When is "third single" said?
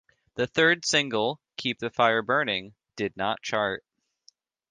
0.47-1.39